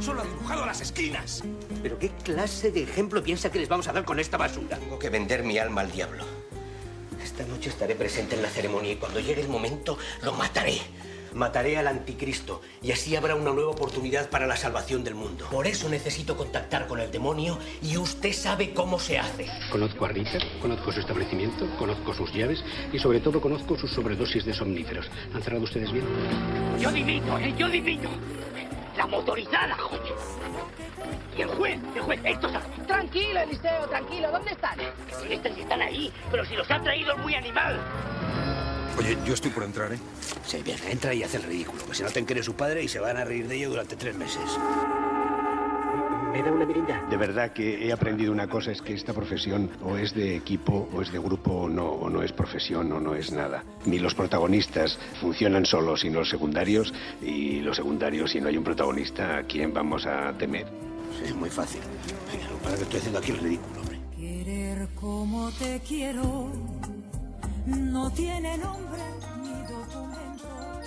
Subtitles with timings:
[0.00, 1.42] Solo ha dibujado las esquinas.
[1.82, 4.78] ¿Pero qué clase de ejemplo piensa que les vamos a dar con esta basura?
[4.78, 6.24] Tengo que vender mi alma al diablo.
[7.22, 10.78] Esta noche estaré presente en la ceremonia y cuando llegue el momento lo mataré.
[11.34, 15.46] Mataré al anticristo y así habrá una nueva oportunidad para la salvación del mundo.
[15.50, 19.46] Por eso necesito contactar con el demonio y usted sabe cómo se hace.
[19.70, 24.44] Conozco a Ritter, conozco su establecimiento, conozco sus llaves y sobre todo conozco sus sobredosis
[24.46, 25.06] de somníferos.
[25.34, 26.06] ¿Han cerrado ustedes bien?
[26.80, 27.54] Yo dimito, ¿eh?
[27.58, 28.08] Yo dimito.
[28.98, 30.12] La motorizada, joder.
[31.36, 32.52] Y el juez, el juez, estos...
[32.88, 34.32] Tranquilo, Eliseo, tranquilo.
[34.32, 34.76] ¿Dónde están?
[35.20, 37.78] Si estos están ahí, pero si los ha traído el muy animal.
[38.98, 39.98] Oye, yo estoy por entrar, ¿eh?
[40.44, 41.86] Sí, bien, entra y hace el ridículo.
[41.86, 43.94] Que se noten que eres su padre y se van a reír de ello durante
[43.94, 44.42] tres meses.
[46.38, 47.04] ¿Me da una mirinda?
[47.10, 50.88] De verdad que he aprendido una cosa, es que esta profesión o es de equipo
[50.92, 53.64] o es de grupo o no, o no es profesión o no es nada.
[53.86, 58.62] Ni los protagonistas funcionan solos, sino los secundarios, y los secundarios, si no hay un
[58.62, 60.68] protagonista, ¿a quién vamos a temer?
[61.24, 61.80] Es muy fácil.
[62.32, 63.98] Venga, para que estoy haciendo aquí el ridículo, hombre.
[64.16, 66.52] Querer como te quiero
[67.66, 69.02] no tiene nombre
[69.42, 70.80] ni documento,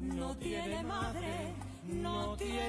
[0.00, 1.65] no tiene madre.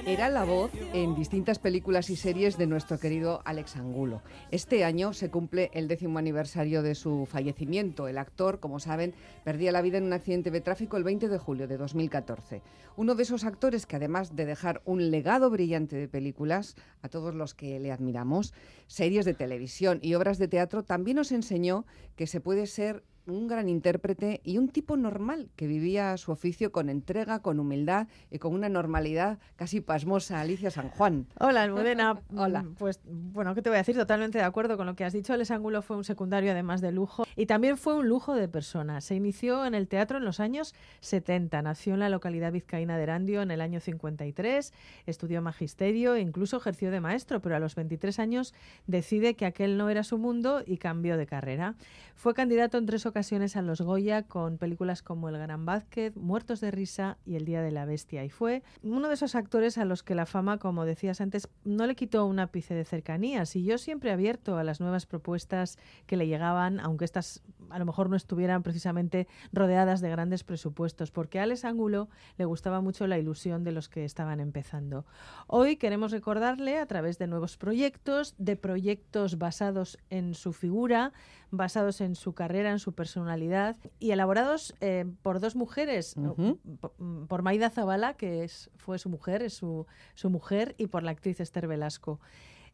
[0.06, 4.22] Era la voz en distintas películas y series de nuestro querido Alex Angulo.
[4.50, 8.08] Este año se cumple el décimo aniversario de su fallecimiento.
[8.08, 11.38] El actor, como saben, perdía la vida en un accidente de tráfico el 20 de
[11.38, 12.62] julio de 2014.
[12.96, 17.34] Uno de esos actores que además de dejar un legado brillante de películas a todos
[17.34, 18.54] los que le admiramos,
[18.86, 21.84] series de televisión y obras de teatro, también nos enseñó
[22.16, 26.72] que se puede ser un gran intérprete y un tipo normal que vivía su oficio
[26.72, 30.40] con entrega, con humildad y con una normalidad casi pasmosa.
[30.40, 31.26] Alicia San Juan.
[31.38, 32.20] Hola, Almudena.
[32.36, 32.62] Hola.
[32.62, 33.96] Mm, Pues bueno, ¿qué te voy a decir?
[33.96, 35.32] Totalmente de acuerdo con lo que has dicho.
[35.32, 39.00] Alex Ángulo fue un secundario además de lujo y también fue un lujo de persona.
[39.00, 41.60] Se inició en el teatro en los años 70.
[41.62, 44.72] Nació en la localidad vizcaína de Erandio en el año 53.
[45.06, 48.54] Estudió magisterio e incluso ejerció de maestro, pero a los 23 años
[48.86, 51.74] decide que aquel no era su mundo y cambió de carrera.
[52.14, 56.60] Fue candidato en tres ocasiones a los Goya con películas como El Gran Vázquez, Muertos
[56.60, 58.24] de Risa y El Día de la Bestia.
[58.24, 61.88] Y fue uno de esos actores a los que la fama, como decías antes, no
[61.88, 63.56] le quitó un ápice de cercanías.
[63.56, 67.84] Y yo siempre abierto a las nuevas propuestas que le llegaban, aunque estas a lo
[67.84, 73.06] mejor no estuvieran precisamente rodeadas de grandes presupuestos, porque a Alex Ángulo le gustaba mucho
[73.06, 75.06] la ilusión de los que estaban empezando.
[75.48, 81.12] Hoy queremos recordarle a través de nuevos proyectos, de proyectos basados en su figura,
[81.50, 86.58] basados en su carrera, en su personalidad y elaborados eh, por dos mujeres, Ujú.
[86.80, 86.92] por,
[87.28, 89.86] por Maida Zabala, que es, fue su mujer, es su,
[90.16, 92.18] su mujer, y por la actriz Esther Velasco.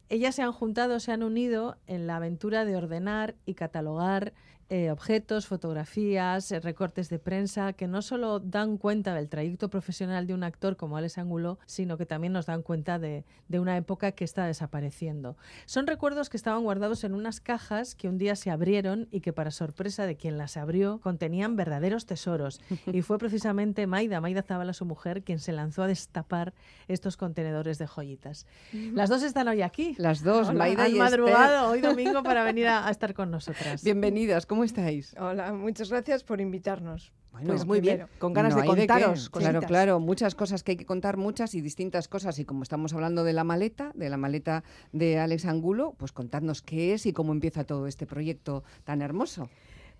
[0.09, 4.33] Ellas se han juntado, se han unido en la aventura de ordenar y catalogar
[4.69, 10.25] eh, objetos, fotografías, eh, recortes de prensa que no solo dan cuenta del trayecto profesional
[10.25, 13.77] de un actor como Alex Angulo, sino que también nos dan cuenta de, de una
[13.77, 15.37] época que está desapareciendo.
[15.65, 19.33] Son recuerdos que estaban guardados en unas cajas que un día se abrieron y que
[19.33, 22.59] para sorpresa de quien las abrió contenían verdaderos tesoros.
[22.91, 26.53] y fue precisamente Maida, Maida Zabala, su mujer, quien se lanzó a destapar
[26.87, 28.47] estos contenedores de joyitas.
[28.73, 29.95] Las dos están hoy aquí.
[29.97, 33.29] Las dos, Hola, Maida han y madrugado hoy domingo para venir a, a estar con
[33.29, 33.83] nosotras.
[33.83, 35.13] Bienvenidas, ¿cómo estáis?
[35.19, 37.11] Hola, muchas gracias por invitarnos.
[37.33, 40.77] Bueno, pues muy bien, con ganas no de contaros Claro, claro, muchas cosas que hay
[40.77, 42.39] que contar, muchas y distintas cosas.
[42.39, 44.63] Y como estamos hablando de la maleta, de la maleta
[44.93, 49.49] de Alex Angulo, pues contadnos qué es y cómo empieza todo este proyecto tan hermoso.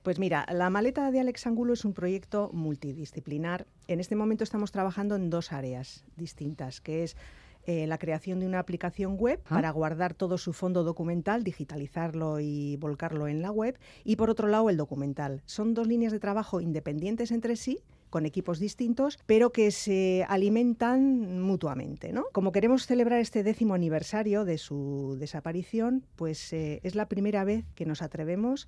[0.04, 3.68] Pues mira, la maleta de Alex Angulo es un proyecto multidisciplinar.
[3.90, 7.18] En este momento estamos trabajando en dos áreas distintas, que es
[7.66, 9.50] eh, la creación de una aplicación web Ah.
[9.56, 14.48] para guardar todo su fondo documental, digitalizarlo y volcarlo en la web, y por otro
[14.48, 15.42] lado el documental.
[15.46, 21.42] Son dos líneas de trabajo independientes entre sí con equipos distintos, pero que se alimentan
[21.42, 22.14] mutuamente.
[22.14, 22.26] ¿no?
[22.32, 27.66] Como queremos celebrar este décimo aniversario de su desaparición, pues eh, es la primera vez
[27.76, 28.68] que nos atrevemos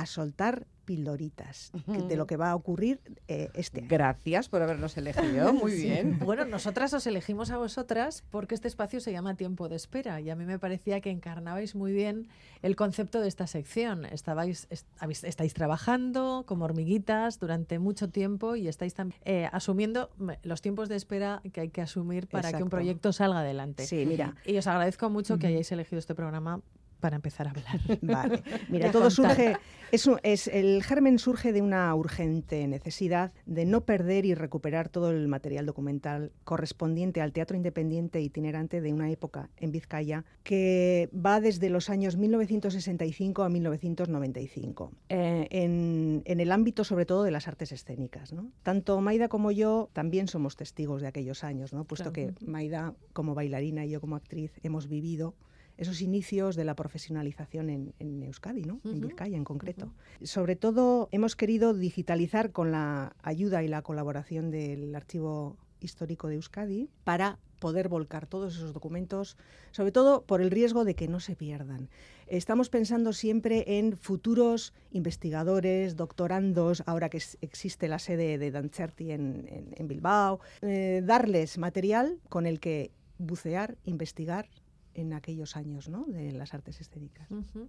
[0.00, 3.88] a soltar pildoritas de lo que va a ocurrir eh, este año.
[3.88, 5.82] Gracias por habernos elegido, muy Sí.
[5.84, 6.18] bien.
[6.18, 10.30] Bueno, nosotras os elegimos a vosotras porque este espacio se llama Tiempo de Espera y
[10.30, 12.26] a mí me parecía que encarnabais muy bien
[12.62, 14.04] el concepto de esta sección.
[14.04, 20.10] Estabais, est- estáis trabajando como hormiguitas durante mucho tiempo y estáis también eh, asumiendo
[20.42, 23.86] los tiempos de espera que hay que asumir para que un proyecto salga adelante.
[23.86, 24.34] Sí, mira.
[24.44, 26.62] Y os agradezco mucho que hayáis elegido este programa
[27.00, 27.80] para empezar a hablar.
[28.02, 28.42] Vale.
[28.68, 29.36] Mira, todo contar.
[29.36, 29.56] surge,
[29.92, 35.10] es, es- el germen surge de una urgente necesidad de no perder y recuperar todo
[35.10, 41.40] el material documental correspondiente al teatro independiente itinerante de una época en Vizcaya que va
[41.40, 47.48] desde los años 1965 a 1995, eh, en, en el ámbito sobre todo de las
[47.48, 48.32] artes escénicas.
[48.32, 48.50] ¿no?
[48.62, 51.84] Tanto Maida como yo también somos testigos de aquellos años, ¿no?
[51.84, 52.34] puesto Claro.
[52.38, 55.34] que Maida como bailarina y yo como actriz hemos vivido
[55.80, 58.80] esos inicios de la profesionalización en, en Euskadi, ¿no?
[58.84, 59.00] en.
[59.00, 59.92] Vizcaya en concreto.
[60.22, 66.34] Sobre todo hemos querido digitalizar con la ayuda y la colaboración del Archivo Histórico de
[66.36, 69.36] Euskadi para poder volcar todos esos documentos,
[69.70, 71.88] sobre todo por el riesgo de que no se pierdan.
[72.26, 79.46] Estamos pensando siempre en futuros investigadores, doctorandos, ahora que existe la sede de Dancerti en,
[79.48, 84.48] en- en Bilbao, eh, darles material con el que bucear, investigar
[84.94, 86.04] en aquellos años ¿no?
[86.06, 87.30] de las artes escénicas.
[87.30, 87.68] Ujú.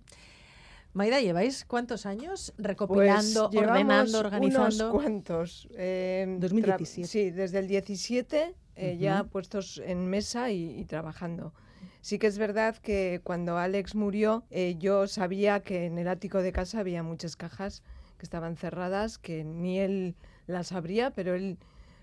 [0.94, 4.89] Maida, ¿lleváis cuántos años recopilando, Pues ordenando, organizando?
[4.89, 5.68] Unos cuantos.
[5.75, 7.01] eh, 2017.
[7.01, 11.53] tra- Sí, desde el 17 eh, ya puestos en mesa y, y trabajando.
[12.01, 16.41] Sí que es verdad que cuando Alex murió, eh, yo sabía que en el ático
[16.41, 17.83] de casa había muchas cajas
[18.17, 20.15] que estaban cerradas, que ni él
[20.47, 21.57] las abría, pero él...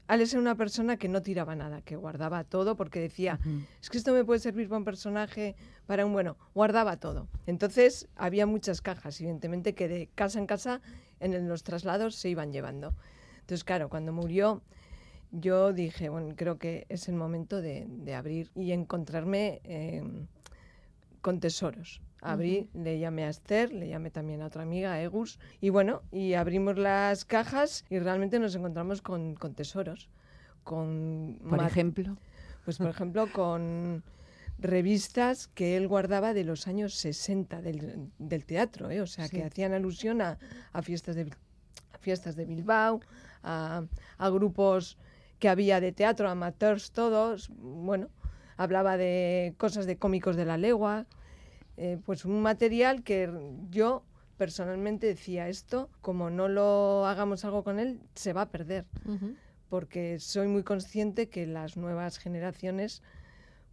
[0.08, 3.38] Alex era una persona que no tiraba nada, que guardaba todo porque decía,
[3.80, 5.54] es que esto me puede servir para un personaje,
[5.86, 7.28] para un bueno, guardaba todo.
[7.46, 10.80] Entonces había muchas cajas, evidentemente, que de casa en casa
[11.20, 12.94] en los traslados se iban llevando.
[13.40, 14.62] Entonces, claro, cuando murió,
[15.30, 20.02] yo dije, bueno, creo que es el momento de, de abrir y encontrarme eh,
[21.20, 22.00] con tesoros.
[22.20, 26.02] Abrí, le llamé a Esther, le llamé también a otra amiga, a Egus, y bueno,
[26.10, 30.08] y abrimos las cajas y realmente nos encontramos con, con tesoros.
[30.64, 32.16] Con Por ejemplo.
[32.64, 34.02] Pues por ejemplo con
[34.58, 39.00] revistas que él guardaba de los años 60 del, del teatro, ¿eh?
[39.00, 39.36] o sea, Sí.
[39.36, 40.38] que hacían alusión a,
[40.72, 41.30] a fiestas de,
[41.92, 43.00] a fiestas de Bilbao,
[43.44, 43.84] a,
[44.18, 44.98] a grupos
[45.38, 48.08] que había de teatro, amateurs todos, bueno,
[48.56, 51.06] hablaba de cosas de cómicos de la legua,
[51.78, 53.30] eh, pues un material que
[53.70, 54.02] yo
[54.36, 59.34] personalmente decía esto, como no lo hagamos algo con él, se va a perder Ujú.
[59.68, 63.02] porque soy muy consciente que las nuevas generaciones,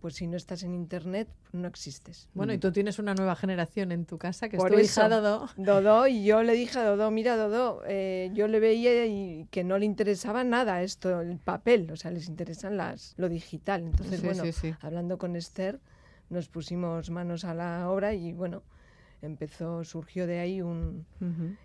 [0.02, 2.28] pues si no estás en internet, no existes.
[2.34, 5.02] Bueno, y tú tienes una nueva generación en tu casa, que es Por tu eso,
[5.02, 5.50] hija Dodo.
[5.56, 9.64] Dodó, y yo le dije a Dodó, mira Dodó, eh, yo le veía y que
[9.64, 13.84] no le interesaba nada esto, el papel, o sea, les interesan las, lo digital.
[13.84, 14.74] Entonces, Sí, bueno, sí, sí.
[14.82, 15.80] hablando con Esther,
[16.30, 18.64] nos pusimos manos a la obra y bueno,
[19.22, 21.06] empezó, surgió de ahí un,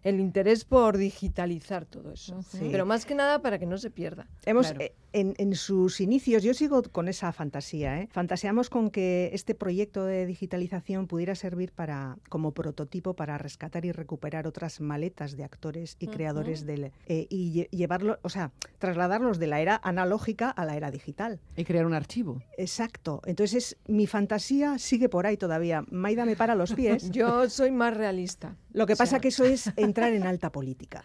[0.02, 2.40] el interés por digitalizar todo eso.
[2.42, 2.68] Sí.
[2.70, 4.26] Pero más que nada para que no se pierda.
[4.46, 4.84] Hemos, Claro.
[4.84, 8.08] eh, en, en sus inicios, yo sigo con esa fantasía, ¿eh?
[8.12, 13.92] fantaseamos con que este proyecto de digitalización pudiera servir para, como prototipo para rescatar y
[13.92, 19.38] recuperar otras maletas de actores y creadores del, eh, y lle- llevarlo, o sea, trasladarlos
[19.38, 21.40] de la era analógica a la era digital.
[21.56, 22.42] Y crear un archivo.
[22.56, 23.20] Exacto.
[23.26, 25.84] Entonces, mi fantasía sigue por ahí todavía.
[25.90, 27.10] Maida me para los pies.
[27.12, 28.56] Yo soy más realista.
[28.72, 31.02] Lo que O sea, pasa que eso es entrar en alta política.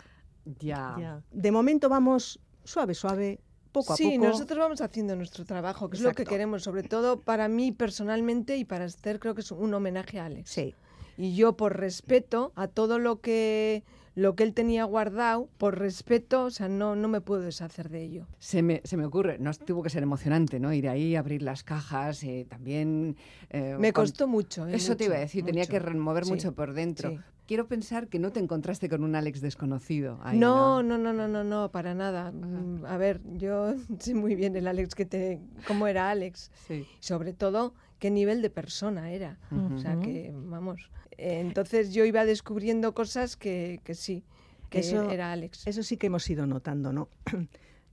[0.59, 0.95] Ya.
[0.99, 1.21] Ya.
[1.31, 3.39] De momento vamos suave, suave,
[3.75, 7.19] poco a sí, nosotros vamos haciendo nuestro trabajo, que es lo que queremos, sobre todo
[7.19, 10.49] para mí personalmente y para Esther creo que es un homenaje a Alex.
[10.49, 10.73] Sí.
[11.17, 13.83] Y yo por respeto a todo lo que
[14.17, 18.01] lo que él tenía guardado, por respeto, o sea, no, no me puedo deshacer de
[18.01, 18.27] ello.
[18.39, 20.71] Se me, se me ocurre, no tuvo que ser emocionante, ¿no?
[20.71, 23.17] Ir ahí, abrir las cajas, eh, también...
[23.49, 24.67] eh, Me con- costó mucho.
[24.69, 24.75] ¿eh?
[24.75, 27.09] Eso te iba a Mucho, decir, tenía que remover Sí, mucho por dentro.
[27.09, 27.19] sí.
[27.47, 30.19] Quiero pensar que no te encontraste con un Alex desconocido.
[30.23, 32.31] ahí, no, no, no, no, no, no, para nada.
[32.31, 36.51] Mm, A ver, yo sé muy bien el Alex que te, cómo era Alex.
[36.67, 36.85] Sí.
[36.99, 39.37] sobre todo qué nivel de persona era.
[39.75, 44.23] O sea que, vamos, eh, entonces yo iba descubriendo cosas que, que sí,
[44.69, 45.67] que Eso- era Alex.
[45.67, 47.09] Eso sí que hemos ido notando, ¿no?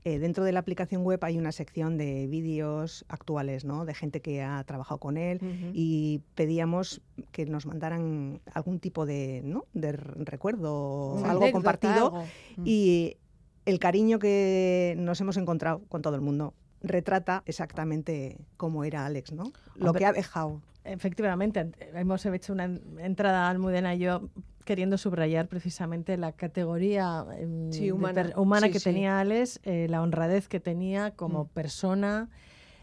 [0.05, 3.85] Eh, dentro de la aplicación web hay una sección de vídeos actuales, ¿no?
[3.85, 5.39] De gente que ha trabajado con él
[5.75, 9.67] y pedíamos que nos mandaran algún tipo de, ¿no?
[9.75, 12.07] de recuerdo, Una algo compartido.
[12.07, 12.25] algo.
[12.57, 12.63] Mm.
[12.65, 13.17] Y
[13.65, 19.33] el cariño que nos hemos encontrado con todo el mundo retrata exactamente cómo era Alex,
[19.33, 19.53] ¿no?
[19.77, 20.61] Lo Hombre, que ha dejado.
[20.85, 24.29] Efectivamente, ent- hemos hecho una en- entrada Almudena y yo
[24.65, 28.23] queriendo subrayar precisamente la categoría em, Sí, humana.
[28.23, 28.85] per- humana Sí, que sí.
[28.85, 31.49] tenía Alex, eh, la honradez que tenía como Mm.
[31.49, 32.29] persona,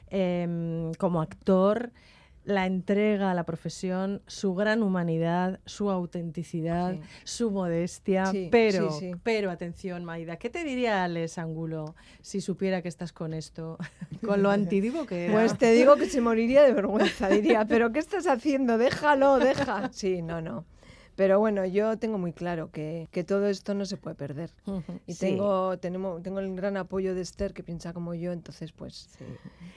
[0.09, 1.91] em, como actor,
[2.49, 6.99] la entrega a la profesión, su gran humanidad, su autenticidad, Sí.
[7.23, 8.25] su modestia.
[8.27, 13.13] Sí, pero, sí, pero atención, Maida, ¿qué te diría Alex Angulo si supiera que estás
[13.13, 13.77] con esto?
[14.25, 15.33] con lo antidivo que era.
[15.33, 18.77] Pues te digo que se moriría de vergüenza, diría, pero ¿qué estás haciendo?
[18.77, 19.89] Déjalo, deja.
[19.93, 20.65] Sí, no, no.
[21.19, 24.55] Pero bueno, yo tengo muy claro que, que todo esto no se puede perder.
[25.05, 25.19] Y Sí.
[25.19, 29.09] tengo, tenemos, tengo el gran apoyo de Esther, que piensa como yo, entonces pues...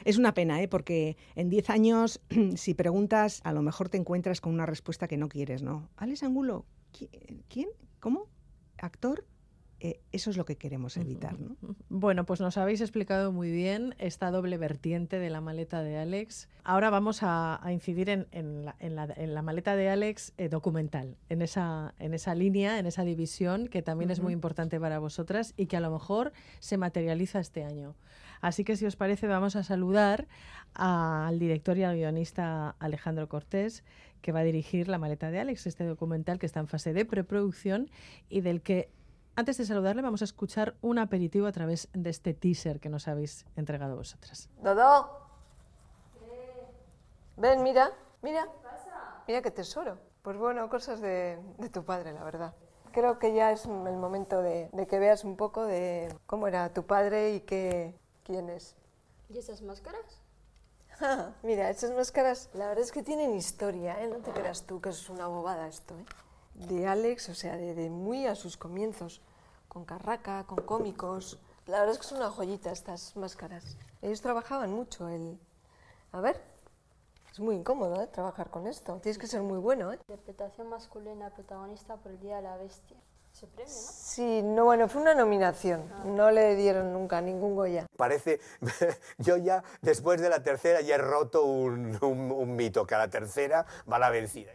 [0.05, 0.69] Es una pena, ¿eh?
[0.69, 2.21] porque en 10 años,
[2.55, 5.89] si preguntas, a lo mejor te encuentras con una respuesta que no quieres, ¿no?
[5.97, 6.65] Alex Angulo,
[6.97, 7.11] ¿qui-
[7.49, 7.71] ¿quién?
[7.99, 8.29] ¿Cómo?
[8.79, 9.25] ¿Actor?
[9.85, 11.57] Eh, eso es lo que queremos evitar, ¿no?
[11.89, 16.49] Bueno, pues nos habéis explicado muy bien esta doble vertiente de la maleta de Alex.
[16.63, 20.35] Ahora vamos a, a incidir en, en la, en la- en la maleta de Alex
[20.39, 24.79] eh, documental, en esa, en esa línea, en esa división que también es muy importante
[24.79, 27.97] para vosotras y que a lo mejor se materializa este año.
[28.41, 30.29] Así que si os parece vamos a saludar
[30.75, 33.83] al director y al guionista Alejandro Cortés,
[34.21, 37.05] que va a dirigir La maleta de Alex, este documental que está en fase de
[37.05, 37.91] preproducción
[38.29, 38.89] y del que
[39.37, 43.09] antes de saludarle, vamos a escuchar un aperitivo a través de este teaser que nos
[43.09, 44.49] habéis entregado vosotras.
[44.63, 45.23] Dodo.
[47.37, 48.49] Ven, mira, mira.
[49.27, 49.99] Mira qué tesoro.
[50.23, 52.55] Pues bueno, cosas de, de tu padre, la verdad.
[52.93, 56.73] Creo que ya es el momento de, de que veas un poco de cómo era
[56.73, 58.77] tu padre y qué, quién es.
[59.31, 60.23] ¿Y esas máscaras?
[61.01, 64.09] Ah, mira, esas máscaras, la verdad es que tienen historia, ¿eh?
[64.09, 66.05] No te creas tú que es una bobada esto, ¿eh?
[66.69, 69.21] De Alex, o sea, de, muy a sus comienzos,
[69.69, 71.39] con carraca, con cómicos.
[71.67, 73.77] La verdad es que es una joyita estas máscaras.
[74.01, 75.39] Ellos trabajaban mucho, el...
[76.13, 76.41] A ver,
[77.31, 78.07] es muy incómodo, ¿eh?
[78.07, 78.99] Trabajar con esto.
[79.03, 79.99] Tienes que ser muy bueno, ¿eh?
[80.09, 82.99] Interpretación masculina protagonista por el Día de la Bestia.
[83.33, 83.73] Ese premio, ¿no?
[83.73, 85.81] Sí, no, bueno, fue una nominación.
[86.05, 87.87] No le dieron nunca ningún Goya.
[87.97, 88.41] Parece,
[89.19, 92.99] yo ya después de la tercera ya he roto un, un- un mito, que a
[92.99, 94.51] la tercera va la vencida.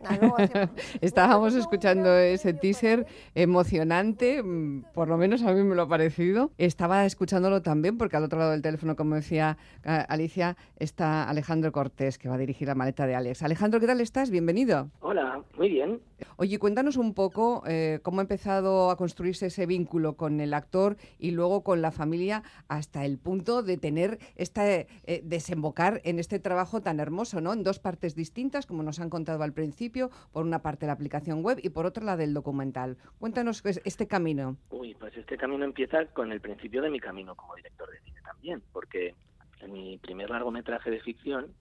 [1.01, 6.51] Estábamos escuchando ese teaser emocionante, mm, por lo menos a mí me lo ha parecido.
[6.59, 11.71] Estaba escuchándolo también porque al otro lado del teléfono, como decía eh, Alicia, está Alejandro
[11.71, 13.41] Cortés, que va a dirigir la maleta de Alex.
[13.41, 14.29] Alejandro, ¿qué tal estás?
[14.29, 14.89] Bienvenido.
[14.99, 15.99] Hola, muy bien.
[16.35, 20.97] Oye, cuéntanos un poco eh, cómo ha empezado a construirse ese vínculo con el actor
[21.17, 26.39] y luego con la familia hasta el punto de tener este eh, desembocar en este
[26.39, 27.53] trabajo tan hermoso, ¿no?
[27.53, 31.43] En dos partes distintas, como nos han contado al principio, por una parte la aplicación
[31.43, 32.97] web y por otra la del documental.
[33.19, 34.57] Cuéntanos este camino.
[34.69, 38.21] Uy, pues este camino empieza con el principio de mi camino como director de cine
[38.23, 39.15] también, porque
[39.61, 41.53] en mi primer largometraje de ficción,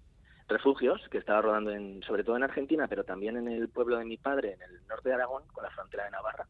[0.48, 4.04] Refugios, que estaba rodando en, sobre todo en Argentina, pero también en el pueblo de
[4.04, 6.46] mi padre, en el norte de Aragón, con la frontera de Navarra,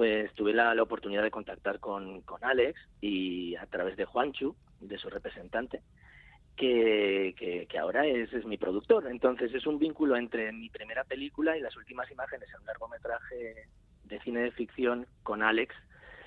[0.00, 4.96] pues tuve la, oportunidad de contactar con, con Alex y a través de Juanchu, de
[4.96, 5.82] su representante,
[6.56, 9.08] que, que, que ahora es, es mi productor.
[9.08, 13.66] Entonces es un vínculo entre mi primera película y las últimas imágenes en un largometraje
[14.04, 15.74] de cine de ficción con Alex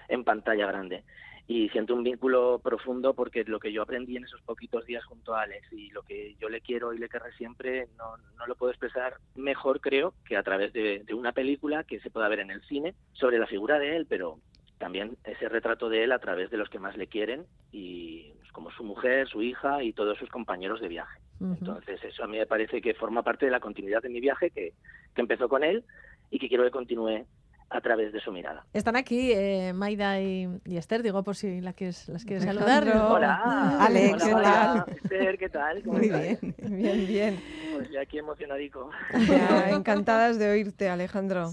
[0.08, 1.04] en pantalla grande.
[1.46, 5.36] Y siento un vínculo profundo porque lo que yo aprendí en esos poquitos días junto
[5.36, 8.56] a Alex y lo que yo le quiero y le querré siempre no, no lo
[8.56, 12.40] puedo expresar mejor, creo, que a través de, de una película que se pueda ver
[12.40, 14.40] en el cine sobre la figura de él, pero
[14.78, 18.52] también ese retrato de él a través de los que más le quieren y pues,
[18.52, 21.20] como su mujer, su hija y todos sus compañeros de viaje.
[21.40, 24.50] Entonces eso a mí me parece que forma parte de la continuidad de mi viaje
[24.50, 24.74] que,
[25.14, 25.84] que empezó con él
[26.30, 27.26] y que quiero que continúe
[27.74, 28.66] a través de su mirada.
[28.72, 32.84] Están aquí eh, Maida y, y Esther, digo por si las quieres, las quieres saludar.
[32.88, 34.86] Hola, Alex, hola, ¿qué hola.
[34.86, 34.96] tal?
[34.96, 35.84] Esther, ¿qué tal?
[35.84, 36.42] ¿Cómo Muy estás?
[36.42, 37.40] bien, bien, bien.
[37.74, 38.92] Pues ya aquí emocionadico.
[39.28, 41.52] Ya, encantadas de oírte, Alejandro.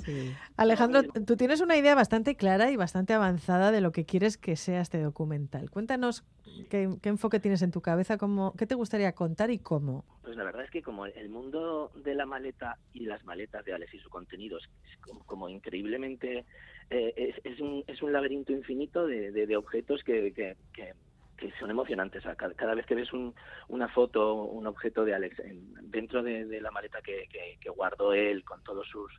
[0.56, 4.56] Alejandro, tú tienes una idea bastante clara y bastante avanzada de lo que quieres que
[4.56, 5.70] sea este documental.
[5.70, 6.24] Cuéntanos
[6.68, 10.04] qué, qué enfoque tienes en tu cabeza, cómo, qué te gustaría contar y cómo.
[10.22, 13.72] Pues la verdad es que como el mundo de la maleta y las maletas de
[13.72, 14.68] Alex y su contenido es
[15.00, 16.09] como, como increíblemente
[16.90, 20.56] eh, es, un, laberinto infinito de, objetos que,
[21.58, 22.24] son emocionantes.
[22.56, 23.34] Cada, vez que ves un-
[23.68, 27.28] una foto, un objeto de Alex en- dentro de, la maleta que,
[27.74, 29.12] guardó él con todos sus,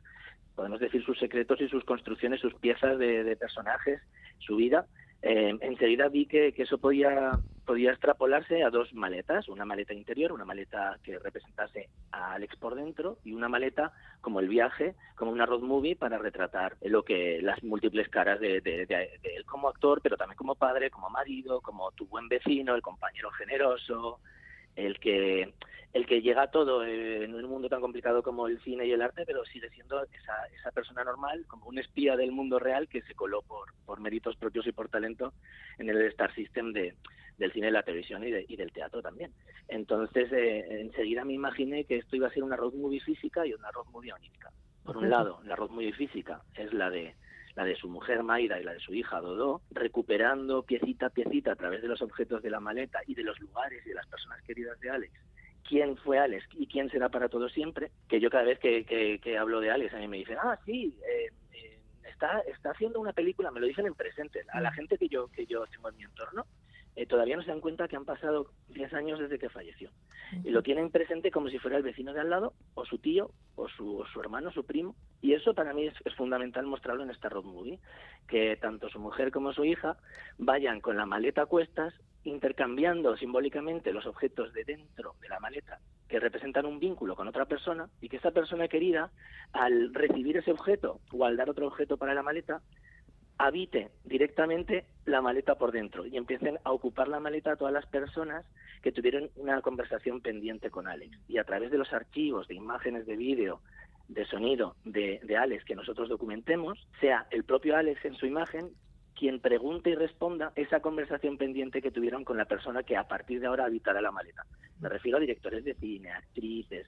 [0.54, 4.00] podemos decir, sus secretos y sus construcciones, sus piezas de, personajes,
[4.38, 4.86] su vida,
[5.22, 10.44] eh, enseguida vi que eso podía, podía extrapolarse a dos maletas, una maleta interior, una
[10.44, 15.46] maleta que representase a Alex por dentro y una maleta como el viaje, como una
[15.46, 20.00] road movie para retratar lo que las múltiples caras de, de- de- él como actor,
[20.02, 24.20] pero también como padre, como marido, como tu buen vecino, el compañero generoso,
[24.76, 25.54] el que
[25.92, 29.02] el que llega a todo en un mundo tan complicado como el cine y el
[29.02, 33.02] arte, pero sigue siendo esa, esa persona normal, como un espía del mundo real que
[33.02, 35.34] se coló por, por méritos propios y por talento
[35.76, 36.94] en el Star System de,
[37.42, 39.32] del cine, de la televisión y, y del teatro también.
[39.68, 43.52] Entonces, eh, enseguida me imaginé que esto iba a ser una road movie física y
[43.52, 44.50] una road movie onírica.
[44.84, 47.14] Por un lado, la road movie física es la de
[47.54, 51.52] la de su mujer Mayra y la de su hija Dodo, recuperando piecita a piecita
[51.52, 54.06] a través de los objetos de la maleta y de los lugares y de las
[54.06, 55.12] personas queridas de Alex,
[55.68, 59.38] quién fue Alex y quién será para todo siempre, que yo cada vez que, que,
[59.38, 61.78] hablo de Alex a mí me dicen, ah, sí, eh, eh,
[62.10, 64.74] está, está haciendo una película, me lo dicen en presente, a la mm.
[64.74, 66.46] gente que yo, que yo tengo en mi entorno,
[66.94, 69.90] eh, todavía no se dan cuenta que han pasado 10 años desde que falleció.
[70.44, 73.30] Y lo tienen presente como si fuera el vecino de al lado, o su tío,
[73.54, 74.94] o su, su hermano, su primo.
[75.20, 77.80] Y eso para mí es, es, fundamental mostrarlo en esta road movie,
[78.28, 79.96] que tanto su mujer como su hija
[80.38, 81.94] vayan con la maleta a cuestas,
[82.24, 85.80] intercambiando simbólicamente los objetos de dentro de la maleta
[86.12, 89.10] que representan un vínculo con otra persona y que esa persona querida,
[89.52, 92.60] al recibir ese objeto o al dar otro objeto para la maleta,
[93.42, 97.86] habite directamente la maleta por dentro y empiecen a ocupar la maleta a todas las
[97.86, 98.46] personas
[98.82, 101.18] que tuvieron una conversación pendiente con Alex.
[101.26, 103.60] Y a través de los archivos de imágenes de vídeo,
[104.06, 108.70] de sonido de, de Alex que nosotros documentemos, sea el propio Alex en su imagen
[109.16, 113.40] quien pregunte y responda esa conversación pendiente que tuvieron con la persona que a partir
[113.40, 114.46] de ahora habitará la maleta.
[114.80, 116.86] Me refiero a directores de cine, actrices,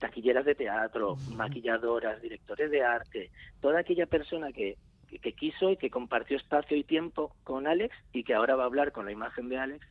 [0.00, 5.90] taquilleras de teatro, maquilladoras, directores de arte, toda aquella persona que que, quiso y que
[5.90, 9.48] compartió espacio y tiempo con Alex y que ahora va a hablar con la imagen
[9.48, 9.86] de Alex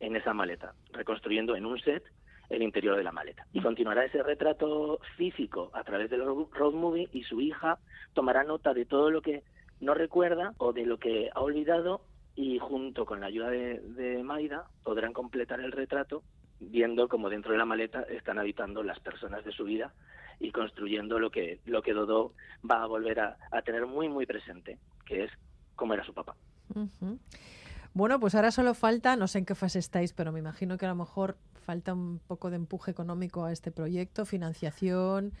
[0.00, 2.04] en esa maleta, reconstruyendo en un set
[2.48, 3.46] el interior de la maleta.
[3.52, 7.78] Y continuará ese retrato físico a través del road movie y su hija
[8.14, 9.42] tomará nota de todo lo que
[9.80, 12.02] no recuerda o de lo que ha olvidado
[12.34, 16.22] y junto con la ayuda de, de Maida podrán completar el retrato
[16.60, 19.92] viendo como dentro de la maleta están habitando las personas de su vida
[20.38, 22.32] y construyendo lo que, lo que Dodo
[22.68, 25.30] va a volver a, tener muy, muy presente, que es
[25.74, 26.36] cómo era su papá.
[27.94, 30.84] Bueno, pues ahora solo falta, no sé en qué fase estáis, pero me imagino que
[30.84, 31.36] a lo mejor
[31.66, 35.32] falta un poco de empuje económico a este proyecto, financiación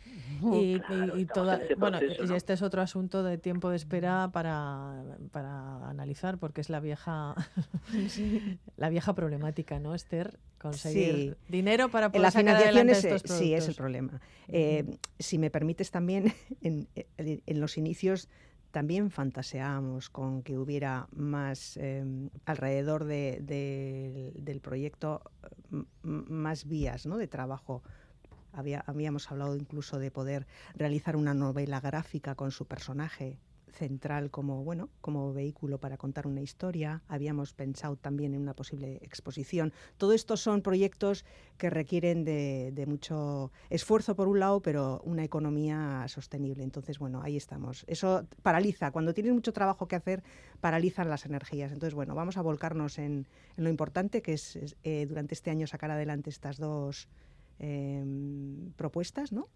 [0.52, 0.80] y,
[1.26, 1.60] toda.
[1.78, 6.68] bueno, y este es otro asunto de tiempo de espera para, para analizar, porque es
[6.68, 7.36] la vieja,
[8.76, 10.40] la vieja problemática, ¿no, Esther?
[10.58, 14.20] Conseguir dinero para poder la sacar financiación es, estos Sí, es el problema.
[14.48, 18.28] Eh, si me permites también, en, en los inicios
[18.76, 25.22] también fantaseábamos con que hubiera más em, alrededor del proyecto
[26.02, 27.16] más vías ¿no?
[27.16, 27.82] de trabajo.
[28.52, 33.38] habíamos hablado incluso de poder realizar una novela gráfica con su personaje
[33.76, 37.02] central como bueno como vehículo para contar una historia.
[37.08, 39.72] Habíamos pensado también en una posible exposición.
[39.98, 41.24] Todo esto son proyectos
[41.58, 46.64] que requieren de, mucho esfuerzo por un lado pero una economía sostenible.
[46.64, 47.84] Entonces bueno ahí estamos.
[47.86, 48.90] Eso paraliza.
[48.90, 50.22] Cuando tienes mucho trabajo que hacer
[50.60, 51.70] paralizan las energías.
[51.72, 55.90] Entonces bueno vamos a volcarnos en, lo importante que es, eh, durante este año sacar
[55.90, 57.08] adelante estas dos
[57.58, 59.48] em, propuestas no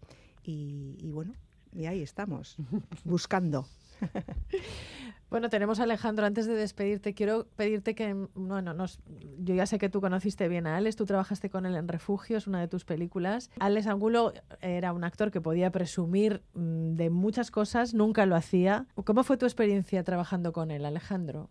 [0.43, 1.33] y, y bueno
[1.73, 2.57] y ahí estamos
[3.03, 3.65] buscando
[5.31, 6.25] Bueno, tenemos a Alejandro.
[6.25, 8.99] Antes de despedirte, quiero pedirte que, bueno, nos,
[9.37, 12.35] yo ya sé que tú conociste bien a Alex, tú trabajaste con él en Refugio,
[12.35, 13.49] es una de tus películas.
[13.61, 18.87] Alex Angulo era un actor que podía presumir mm, de muchas cosas, nunca lo hacía.
[19.05, 21.49] ¿Cómo fue tu experiencia trabajando con él, Alejandro?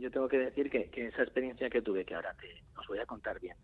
[0.00, 3.06] yo tengo que decir que, esa experiencia que tuve, que ahora te, os voy a
[3.06, 3.56] contar bien,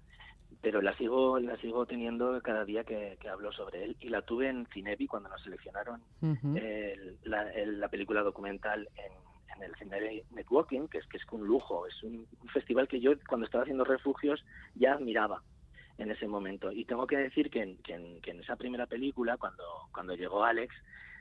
[0.62, 3.96] pero la sigo la sigo teniendo cada día que, hablo sobre él.
[4.01, 6.01] Y la tuve en Cinebi cuando nos seleccionaron
[7.25, 9.12] la, película documental en,
[9.62, 13.44] el Cinebi Networking que es que es un lujo es un, festival que yo cuando
[13.46, 14.44] estaba haciendo refugios
[14.75, 15.42] ya admiraba
[15.98, 16.72] en ese momento.
[16.72, 20.75] Y tengo que decir que en, que en, esa primera película cuando cuando llegó Alex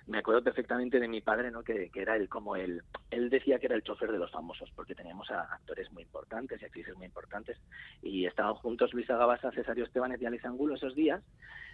[0.08, 1.64] me acuerdo perfectamente de mi padre, ¿no?
[1.64, 4.70] Que, que, era él como él, él decía que era el chofer de los famosos,
[4.76, 7.58] porque teníamos a actores muy importantes y actrices muy importantes,
[8.02, 11.22] y estaban juntos Luisa Gabasa, Cesario Esteban y Alex Angulo esos días,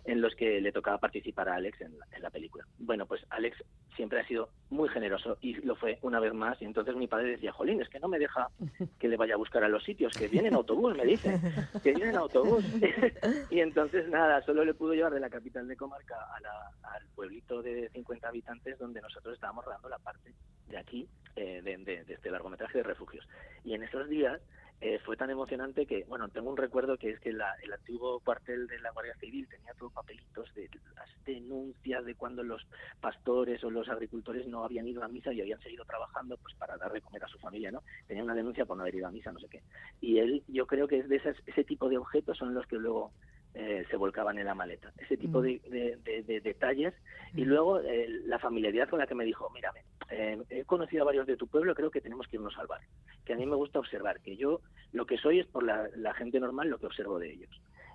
[0.07, 2.65] en los que le tocaba participar a Alex en la, película.
[2.79, 3.61] Bueno, pues Alex
[3.95, 6.61] siempre ha sido muy generoso y lo fue una vez más.
[6.61, 8.49] Y entonces mi padre decía, Jolín, es que no me deja
[8.99, 11.39] que le vaya a buscar a los sitios, que viene en autobús, me dice,
[11.83, 12.63] que viene en autobús.
[13.49, 16.15] y entonces nada, solo le pudo llevar de la capital de comarca
[16.83, 20.33] al pueblito de 50 habitantes donde nosotros estábamos rodando la parte
[20.69, 23.27] de aquí, eh, de, de este largometraje de refugios.
[23.65, 24.39] Y en esos días
[24.79, 28.19] eh, fue tan emocionante que, bueno, tengo un recuerdo que es que la, el antiguo
[28.19, 32.61] cuartel de la Guardia Civil tenía todos papelitos de las denuncias de cuando los
[33.01, 36.77] pastores o los agricultores no habían ido a misa y habían seguido trabajando pues para
[36.77, 37.81] dar de comer a su familia, ¿no?
[38.05, 39.63] Tenía una denuncia por no haber ido a misa, no sé qué.
[39.99, 43.13] Y él, yo creo que es de ese tipo de objetos son los que luego
[43.59, 44.93] eh, se volcaban en la maleta.
[44.99, 45.43] Ese tipo mm.
[45.43, 46.93] de, detalles.
[47.33, 47.47] Y mm.
[47.47, 51.25] luego eh, la familiaridad con la que me dijo, mírame, eh, he conocido a varios
[51.25, 52.81] de tu pueblo, creo que tenemos que irnos al bar.
[53.25, 54.61] Que a mí me gusta observar, que yo
[54.93, 57.49] Lo que soy es por la, la gente normal lo que observo de ellos.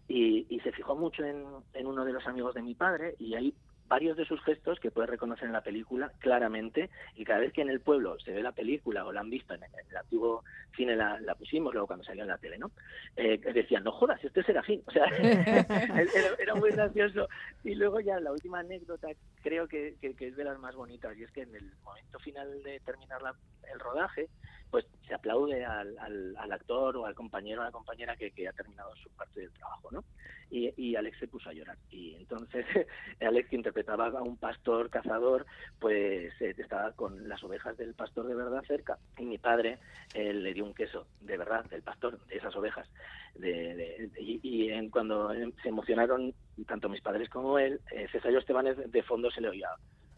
[0.08, 1.44] Y, y se fijó mucho en,
[1.74, 3.54] en uno de los amigos de mi padre y ahí
[3.88, 7.62] varios de sus gestos que puedes reconocer en la película claramente y cada vez que
[7.62, 10.42] en el pueblo se ve la película o la han visto en el, antiguo
[10.74, 12.70] cine la, la pusimos luego cuando salió en la tele no
[13.16, 17.28] eh, decían no jodas este es Serafín o sea era, era muy gracioso.
[17.64, 19.08] Y luego ya la última anécdota
[19.42, 22.62] creo que, que, es de las más bonitas y es que en el momento final
[22.62, 23.34] de terminar la,
[23.72, 24.28] el rodaje
[24.72, 28.96] pues se aplaude al, actor o al compañero o a la compañera que, ha terminado
[28.96, 30.02] su parte del trabajo, ¿no?
[30.50, 31.76] Y, y, Alex se puso a llorar.
[31.90, 32.64] Y entonces
[33.20, 35.44] Alex, que interpretaba a un pastor cazador,
[35.78, 38.98] pues eh, estaba con las ovejas del pastor de verdad cerca.
[39.18, 39.78] Y mi padre
[40.14, 42.88] eh, le dio un queso de verdad del pastor, de esas ovejas.
[43.34, 46.34] De, de, y, y en, cuando se emocionaron
[46.66, 49.70] tanto mis padres como él, eh, César Estebanes de fondo se le oía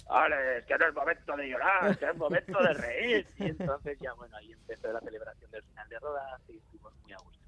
[0.09, 3.27] Alex, que no es momento de llorar, que es momento de reír.
[3.39, 7.13] Y entonces ya, bueno, ahí empezó la celebración del final de rodaje y estuvimos muy
[7.13, 7.43] a gusto.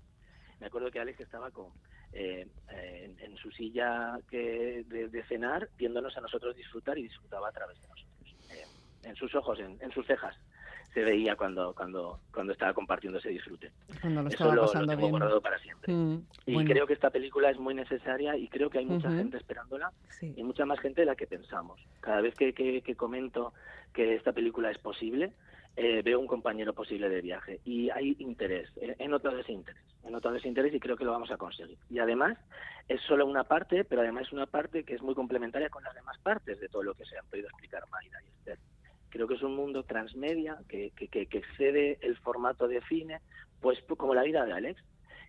[0.60, 1.70] Me acuerdo que Alex estaba con,
[2.12, 7.52] eh, en, en, su silla que, de, cenar, viéndonos a nosotros disfrutar y disfrutaba a
[7.52, 8.36] través de nosotros.
[8.50, 8.64] Eh,
[9.02, 10.34] en sus ojos, en sus cejas,
[10.96, 13.70] se veía cuando cuando cuando estaba compartiendo ese disfrute.
[14.00, 15.10] Cuando lo Eso estaba lo, pasando lo tengo bien.
[15.10, 15.92] guardado para siempre.
[15.92, 16.70] Mm, y bueno.
[16.70, 19.18] creo que esta película es muy necesaria y creo que hay mucha Ujú.
[19.18, 20.32] gente esperándola Sí.
[20.34, 21.78] y mucha más gente de la que pensamos.
[22.00, 23.52] Cada vez que, que, que comento
[23.92, 25.34] que esta película es posible,
[25.76, 28.70] eh, veo un compañero posible de viaje y hay interés.
[28.80, 29.82] He, he notado ese interés.
[30.02, 31.76] He notado ese interés y creo que lo vamos a conseguir.
[31.90, 32.38] Y además
[32.88, 35.94] es solo una parte, pero además es una parte que es muy complementaria con las
[35.94, 38.58] demás partes de todo lo que se han podido explicar Mayra y Esther.
[39.10, 43.20] Creo que es un mundo transmedia que, que, que, que excede el formato de cine,
[43.60, 44.82] pues como la vida de Alex,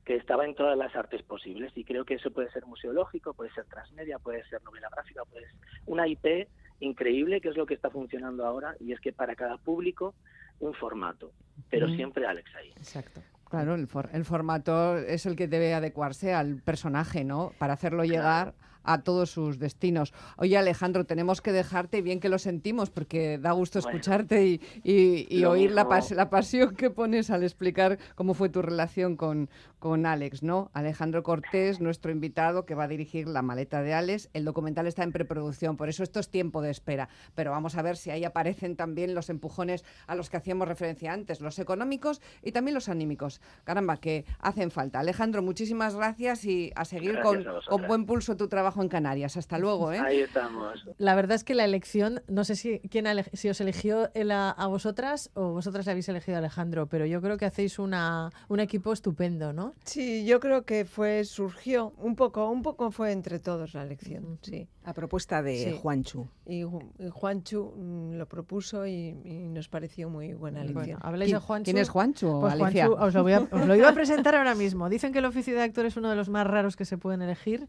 [0.05, 3.51] que estaba en todas las artes posibles y creo que eso puede ser museológico, puede
[3.51, 6.47] ser transmedia, puede ser novela gráfica, puede ser una IP
[6.79, 10.15] increíble que es lo que está funcionando ahora y es que para cada público
[10.59, 11.31] un formato,
[11.69, 12.69] pero siempre Alex ahí.
[12.77, 13.21] Exacto.
[13.49, 17.51] Claro, el, for- el formato es el que debe adecuarse al personaje, ¿no?
[17.57, 18.53] Para hacerlo llegar
[18.88, 20.13] a todos sus destinos.
[20.38, 23.89] Oye, Alejandro, tenemos que dejarte, y bien que lo sentimos, porque da gusto Bueno.
[23.97, 28.62] escucharte y, y- oír la, pas- la pasión que pones al explicar cómo fue tu
[28.62, 30.71] relación con, con Alex, ¿no?
[30.73, 34.30] Alejandro Cortés, nuestro invitado, que va a dirigir La maleta de Alex.
[34.34, 37.10] El documental está en preproducción, por eso esto es tiempo de espera.
[37.36, 41.13] Pero vamos a ver si ahí aparecen también los empujones a los que hacíamos referencia
[41.13, 43.41] antes, los económicos y también los anímicos.
[43.63, 45.00] Caramba, que hacen falta.
[45.00, 48.89] Alejandro, muchísimas gracias y a seguir Gracias con, a con buen pulso tu trabajo en
[48.89, 49.37] Canarias.
[49.37, 49.99] Hasta luego, ¿eh?
[49.99, 50.85] Ahí estamos.
[50.97, 54.67] La verdad es que la elección, no sé si quién si os eligió a, a
[54.67, 58.59] vosotras o vosotras le habéis elegido a Alejandro, pero yo creo que hacéis una, un
[58.59, 59.73] equipo estupendo, ¿no?
[59.85, 64.39] Sí, yo creo que fue, surgió, un poco, un poco fue entre todos la elección,
[64.41, 64.67] sí.
[64.83, 65.77] A propuesta de Sí.
[65.81, 66.27] Juanchu.
[66.45, 70.99] Y, y Juanchu mm, lo propuso y, y nos pareció muy buena Bueno, elección.
[71.03, 71.65] habláis de Juanchu.
[71.65, 72.85] ¿Quién es Juanchu, Pues Alicia?
[72.87, 74.87] Juanchu, os lo, voy a, os lo iba a presentar ahora mismo.
[74.87, 77.21] Dicen que el oficio de actor es uno de los más raros que se pueden
[77.21, 77.67] elegir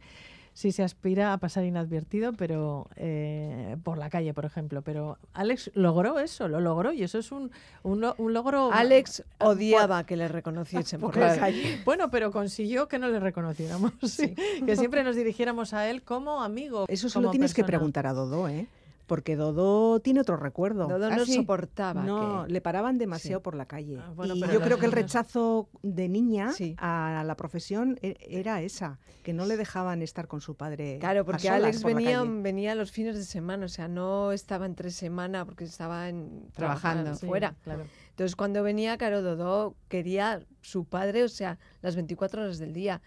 [0.58, 4.82] si se aspira a pasar inadvertido, pero eh, por la calle, por ejemplo.
[4.82, 7.52] Pero Alex logró eso, lo logró y eso es un,
[7.84, 8.72] un, un logro.
[8.72, 11.34] Alex Ah, odiaba que le reconociesen por Claro.
[11.34, 11.78] la calle.
[11.84, 14.34] Bueno, pero consiguió que no le reconociéramos, sí.
[14.66, 16.86] que siempre nos dirigiéramos a él como amigo.
[16.88, 18.66] Eso se como lo tienes que preguntar a Dodo, ¿eh?
[19.08, 20.86] Porque Dodo tiene otro recuerdo.
[20.86, 21.34] Dodo ¿Ah, no sí?
[21.34, 23.42] soportaba No, que- le paraban demasiado Sí.
[23.42, 23.98] por la calle.
[24.00, 26.76] Ah, bueno, y pero yo creo que el rechazo de niña Sí.
[26.78, 30.98] a la profesión e- era esa, que no le dejaban estar con su padre.
[31.00, 34.30] Claro, a porque solas Alex por venía, venía los fines de semana, o sea, no
[34.30, 37.14] estaba entre semana porque estaba en, Trabajando.
[37.14, 37.56] Sí, fuera.
[37.64, 37.84] claro.
[38.10, 43.00] Entonces, cuando venía, claro, Dodó quería su padre, o sea, las 24 horas del día.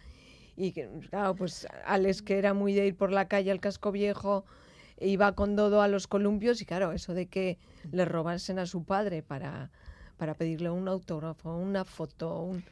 [0.57, 3.91] Y que, claro, pues Alex, que era muy de ir por la calle al casco
[3.91, 4.45] viejo,
[5.01, 7.57] iba con Dodo a los columpios y, claro, eso de que
[7.91, 9.71] le robasen a su padre para,
[10.17, 12.63] para pedirle un autógrafo, una foto, un,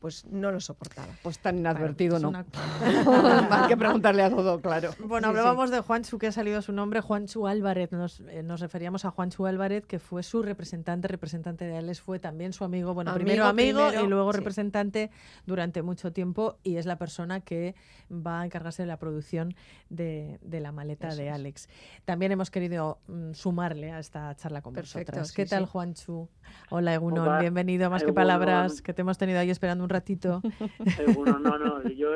[0.00, 1.08] pues no lo soportaba.
[1.22, 2.28] Pues tan inadvertido, ¿no?
[2.28, 2.44] una-
[3.50, 4.90] Hay que preguntarle a todo, claro.
[5.00, 5.38] Bueno, Sí, sí.
[5.38, 7.92] hablábamos de Juanchu, que ha salido su nombre, Juanchu Álvarez.
[7.92, 12.18] Nos, eh, nos referíamos a Juanchu Álvarez, que fue su representante, representante de Alex, fue
[12.18, 14.38] también su amigo, bueno, Amigo primero amigo primero, y luego sí.
[14.38, 15.10] representante
[15.46, 17.74] durante mucho tiempo y es la persona que
[18.10, 19.54] va a encargarse de la producción
[19.88, 21.34] de, de la maleta Eso de es.
[21.34, 21.68] Alex.
[22.04, 25.28] También hemos querido mm, sumarle a esta charla con Perfecto, vosotras.
[25.28, 25.70] sí, ¿Qué tal, sí.
[25.72, 26.28] Juanchu?
[26.70, 27.90] Hola, Egunon, Hola, bienvenido.
[27.90, 30.42] Más que palabras, que te hemos tenido ahí esperando un ratito.
[31.14, 32.08] Bueno, no, no, yo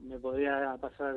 [0.00, 1.14] me podría pasar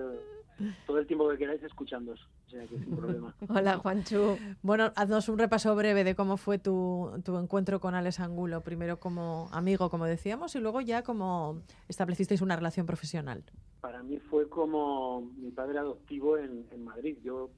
[0.85, 3.33] todo el tiempo que queráis escuchándos, o sea que sin problema.
[3.49, 4.37] Hola, Juanchu.
[4.61, 8.61] Bueno, haznos un repaso breve de cómo fue tu, tu encuentro con Alex Angulo.
[8.61, 13.43] Primero como amigo, como decíamos, y luego ya como establecisteis una relación profesional.
[13.79, 17.17] Para mí fue como mi padre adoptivo en, en Madrid.
[17.23, 17.49] Yo,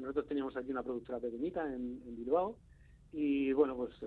[0.00, 2.56] nosotros teníamos aquí una productora pequeñita en, en Bilbao
[3.12, 4.06] y bueno, pues eh,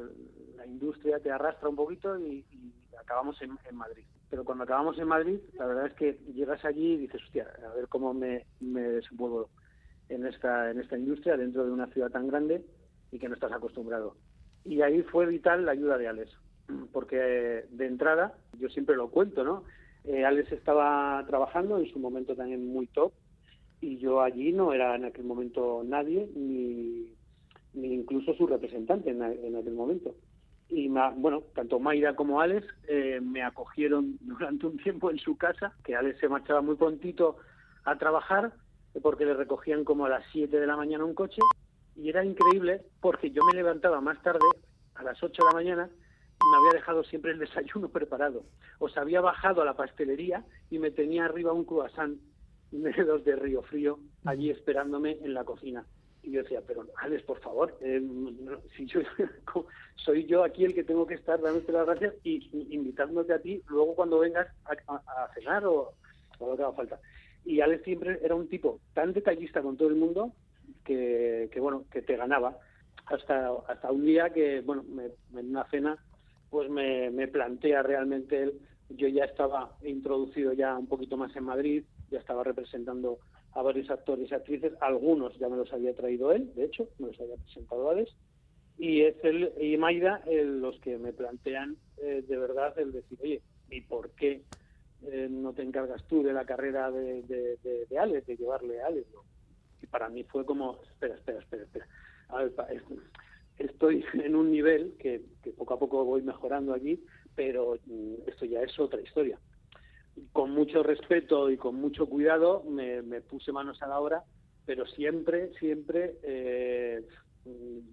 [0.55, 4.03] la industria te arrastra un poquito y, y acabamos en, Madrid.
[4.29, 7.73] Pero cuando acabamos en Madrid, la verdad es que llegas allí y dices, hostia, a
[7.73, 9.49] ver cómo me, me desenvuelvo
[10.09, 12.63] en esta, en esta industria dentro de una ciudad tan grande
[13.11, 14.15] y que no estás acostumbrado.
[14.63, 16.31] Y ahí fue vital la ayuda de Alex,
[16.93, 19.63] porque eh, de entrada, yo siempre lo cuento, ¿no?
[20.03, 23.13] Eh, Alex estaba trabajando en su momento también muy top
[23.81, 27.13] y yo allí no era en aquel momento nadie, ni,
[27.73, 30.15] ni incluso su representante en, a- en aquel momento.
[30.69, 35.37] Y ma- bueno, tanto Mayra como Alex eh, me acogieron durante un tiempo en su
[35.37, 37.37] casa, que Alex se marchaba muy prontito
[37.83, 38.53] a trabajar
[39.01, 41.41] porque le recogían como a las 7 de la mañana un coche
[41.95, 44.45] y era increíble porque yo me levantaba más tarde,
[44.95, 48.43] a las 8 de la mañana, y me había dejado siempre el desayuno preparado.
[48.79, 52.17] O sea, había bajado a la pastelería y me tenía arriba un croissant
[52.71, 55.85] de dos de Río Frío allí esperándome en la cocina.
[56.23, 58.01] Y yo decía, pero Alex, por favor, eh,
[58.75, 58.99] si yo
[59.95, 63.39] soy yo aquí el que tengo que estar dándote las gracias y y invitándote a
[63.41, 65.93] ti luego cuando vengas a, a- a cenar o,
[66.39, 66.99] o lo que haga falta.
[67.43, 70.33] Y Alex siempre era un tipo tan detallista con todo el mundo
[70.85, 72.57] que, que bueno, que te ganaba.
[73.07, 75.97] Hasta, hasta un día que, bueno, me- en una cena,
[76.49, 78.61] pues me, me plantea realmente él.
[78.89, 83.19] Yo ya estaba introducido ya un poquito más en Madrid, ya estaba representando
[83.53, 87.07] a varios actores y actrices, algunos ya me los había traído él, de hecho, me
[87.07, 88.15] los había presentado Alex,
[88.77, 93.17] y es él y Maida eh, los que me plantean eh, de verdad el decir,
[93.21, 94.41] oye, ¿y por qué
[95.03, 98.87] eh, no te encargas tú de la carrera de, de, de, Alex, de llevarle a
[98.87, 99.07] Alex?
[99.81, 101.87] Y para mí fue como, espera, espera, espera, espera.
[102.29, 102.53] A ver,
[103.59, 107.03] estoy en un nivel que, que poco a poco voy mejorando aquí,
[107.35, 109.39] pero mm, esto ya es otra historia.
[110.31, 114.23] Con mucho respeto y con mucho cuidado me, puse manos a la obra,
[114.65, 117.01] pero siempre, siempre, eh,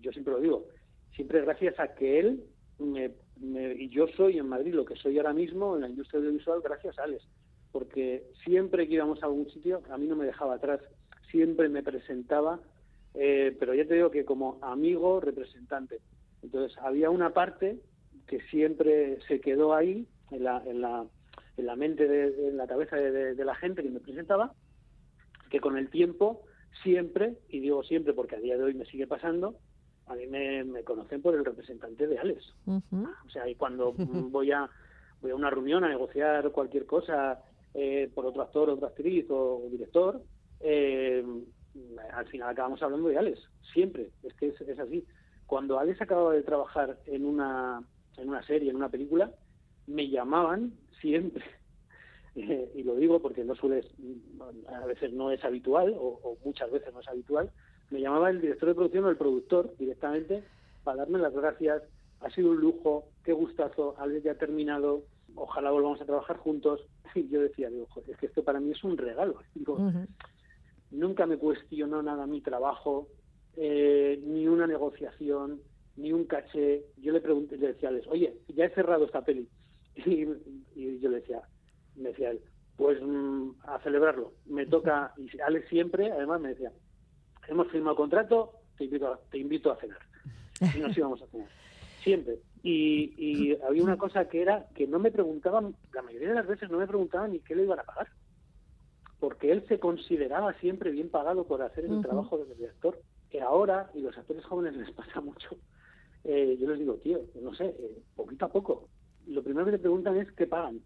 [0.00, 0.66] yo siempre lo digo,
[1.14, 2.44] siempre gracias a que él
[2.78, 3.12] me-
[3.74, 6.98] y yo soy en Madrid lo que soy ahora mismo en la industria audiovisual gracias
[6.98, 7.24] a Alex,
[7.72, 10.80] porque siempre que íbamos a algún sitio a mí no me dejaba atrás,
[11.30, 12.60] siempre me presentaba,
[13.14, 16.00] eh, pero ya te digo que como amigo representante.
[16.42, 17.78] Entonces había una parte
[18.26, 21.06] que siempre se quedó ahí en la, en la,
[21.58, 24.52] en la mente, de, en la cabeza de, de- de la gente que me presentaba,
[25.50, 26.42] que con el tiempo
[26.82, 29.56] siempre, y digo siempre porque a día de hoy me sigue pasando,
[30.06, 32.54] a mí me, me conocen por el representante de Alex.
[33.26, 33.92] O sea, y cuando
[34.30, 34.68] voy a
[35.20, 37.40] voy a una reunión a negociar cualquier cosa
[37.74, 40.22] eh, por otro actor, otra actriz o, director,
[40.60, 41.24] eh,
[42.12, 43.40] al final acabamos hablando de Alex.
[43.72, 45.04] Siempre, es que es, es así.
[45.46, 47.82] Cuando Alex acababa de trabajar en una,
[48.16, 49.32] en una serie, en una película,
[49.88, 51.44] me llamaban siempre.
[52.34, 53.84] Eh, y lo digo porque no suele,
[54.68, 57.50] a veces no es habitual, o, o muchas veces no es habitual,
[57.90, 60.44] me llamaba el director de producción o el productor directamente
[60.84, 61.82] para darme las gracias.
[62.20, 65.02] Ha sido un lujo, qué gustazo, Alex ya ha terminado,
[65.34, 66.80] ojalá volvamos a trabajar juntos.
[67.16, 69.40] Y yo decía, digo, "Joder, es que esto para mí es un regalo.
[69.54, 69.78] Digo,
[70.90, 73.08] nunca me cuestionó nada mi trabajo,
[73.56, 75.60] eh, ni una negociación,
[75.96, 76.84] ni un caché.
[76.98, 79.48] Yo le pregunté, le decía a Alex, oye, ya he cerrado esta peli.
[80.06, 80.26] Y,
[80.76, 81.42] y yo le decía,
[81.96, 82.40] me decía él,
[82.76, 84.32] pues mm, a celebrarlo.
[84.46, 86.72] Me toca, y Alex siempre, además me decía,
[87.48, 89.98] hemos firmado contrato, te invito a, te invito a cenar.
[90.60, 91.48] Y nos íbamos a cenar.
[92.02, 92.38] Siempre.
[92.62, 96.46] Y, y había una cosa que era que no me preguntaban, la mayoría de las
[96.46, 98.08] veces no me preguntaban ni qué le iban a pagar.
[99.18, 103.00] Porque él se consideraba siempre bien pagado por hacer el trabajo del director.
[103.30, 105.56] Que ahora, y los actores jóvenes les pasa mucho,
[106.24, 108.88] eh, yo les digo, tío, no sé, eh, poquito a poco.
[109.28, 110.80] Lo primero que te preguntan es qué pagan.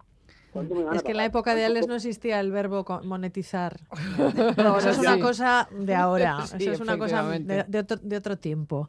[0.52, 2.52] ¿Cuánto me van a Es que en la época de ¿Cuánto Alex no existía el
[2.52, 3.80] verbo monetizar.
[4.56, 6.38] No, eso es una cosa de ahora.
[6.46, 8.88] Sí, eso es una cosa de, otro, de otro tiempo.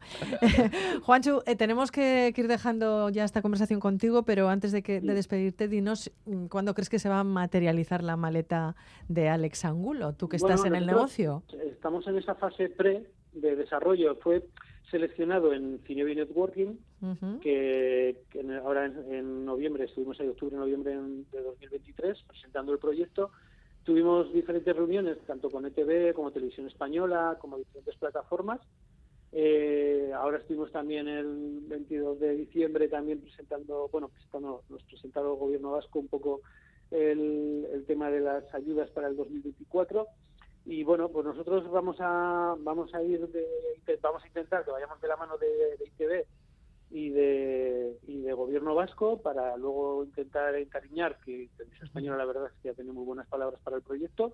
[1.04, 5.00] Juanchu, eh, tenemos que, que ir dejando ya esta conversación contigo, pero antes de, que,
[5.00, 8.76] de despedirte, dinos mm, cuándo crees que se va a materializar la maleta
[9.08, 11.44] de Alex Angulo, tú que estás Bueno, en el negocio.
[11.72, 14.16] Estamos en esa fase pre de desarrollo.
[14.16, 14.44] Fue
[14.94, 16.78] seleccionado en Cinebi Networking,
[17.42, 22.72] que, que en- ahora en, en noviembre, estuvimos ahí octubre, noviembre en- de 2023 presentando
[22.72, 23.32] el proyecto.
[23.84, 28.62] Tuvimos diferentes reuniones, tanto con ETV como Televisión Española, como diferentes plataformas.
[29.32, 35.40] Eh, ahora estuvimos también el 22 de diciembre también presentando, bueno, presentando, nos presentado el
[35.40, 36.42] gobierno vasco un poco
[36.92, 40.08] el, el tema de las ayudas para el 2024
[40.66, 43.46] y bueno pues nosotros vamos a vamos a ir de,
[44.02, 46.26] vamos a intentar que vayamos de la mano de, de ITV
[46.92, 52.48] y de y de gobierno vasco para luego intentar encariñar que Televisión Española la verdad
[52.48, 54.34] es que ya tiene muy buenas palabras para el proyecto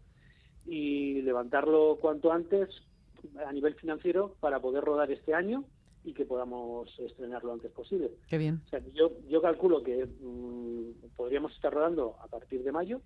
[0.66, 2.70] y levantarlo cuanto antes
[3.46, 5.66] a nivel financiero para poder rodar este año
[6.04, 8.12] y que podamos estrenarlo lo antes posible.
[8.28, 8.62] Qué bien.
[8.66, 13.02] O sea, yo, yo calculo que mm, podríamos estar rodando a partir de mayo,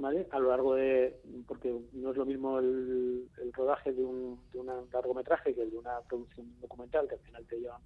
[0.00, 0.26] ¿vale?
[0.30, 4.58] A lo largo de, porque no es lo mismo el, el rodaje de un, de
[4.58, 7.78] un largometraje que el de una producción documental, que al final te lleva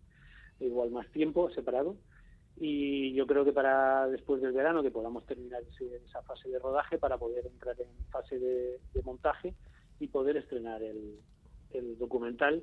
[0.61, 1.97] igual más tiempo separado.
[2.57, 6.59] Y yo creo que para después del verano, que podamos terminar ese- esa fase de
[6.61, 9.55] rodaje para poder entrar en fase de, de montaje
[9.99, 11.19] y poder estrenar el,
[11.71, 12.63] el documental.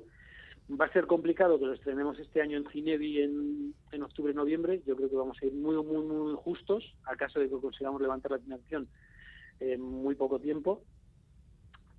[0.70, 4.80] Va a ser complicado que lo estrenemos este año en Cinevi en, en octubre-noviembre.
[4.86, 8.00] Yo creo que vamos a ir muy, muy, muy justos, a caso de que consigamos
[8.00, 8.88] levantar la financiación
[9.62, 10.82] en muy poco tiempo.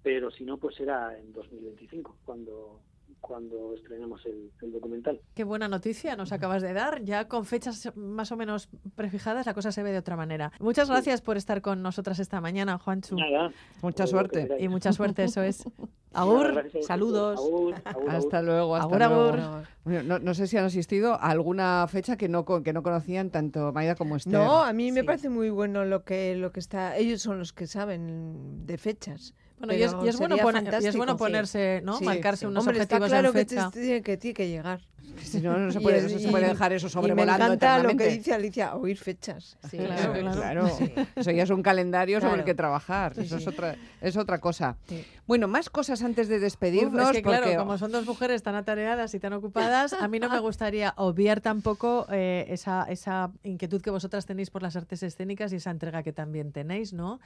[0.02, 2.82] Pero si no, pues será en 2025, cuando,
[3.22, 5.20] cuando estrenemos el, el documental.
[5.34, 7.04] Qué buena noticia nos acabas de dar.
[7.04, 10.52] Ya con fechas más o menos prefijadas, la cosa se ve de otra manera.
[10.60, 13.18] Muchas gracias por estar con nosotras esta mañana, Juanchu.
[13.82, 14.48] Mucha suerte.
[14.60, 15.64] Y mucha suerte, eso es.
[16.14, 16.86] Nada, Agur, gracias a vosotros.
[16.86, 17.40] saludos.
[17.40, 19.64] Agur, agur, Hasta luego, hasta Agur, luego.
[19.84, 22.84] Bueno, No, no sé si han asistido a alguna fecha que no, con- que no
[22.84, 24.34] conocían tanto Maida como Esther.
[24.34, 26.98] No, a mí me parece muy bueno lo que lo que está.
[26.98, 29.34] Ellos son los que saben de fechas.
[29.60, 32.00] Bueno, y es- pero y es bueno y es ponerse, ¿no?
[32.06, 33.72] Marcarse unos objetivos está claro en que fecha.
[33.72, 34.82] te- tiene que tiene que llegar.
[35.22, 37.84] Si no, no se Y puede- no se puede dejar eso y sobrevolando Me encanta
[37.84, 39.58] lo que dice Alicia, oír fechas.
[39.70, 40.68] Sí, claro, claro.
[41.16, 42.46] Eso ya es un calendario sobre el Claro.
[42.46, 43.16] que trabajar.
[43.16, 43.50] Sí, Eso es sí.
[43.50, 44.76] otra, es otra cosa.
[45.28, 47.02] Bueno, más cosas antes de despedirnos.
[47.04, 50.08] Uf, es que claro, porque- como son dos mujeres tan atareadas y tan ocupadas, a
[50.08, 54.76] mí no me gustaría obviar tampoco eh, esa, esa inquietud que vosotras tenéis por las
[54.76, 57.20] artes escénicas y esa entrega que también tenéis, ¿no?